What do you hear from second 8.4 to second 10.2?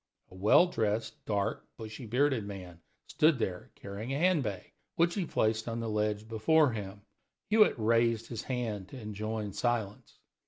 hand to enjoin silence.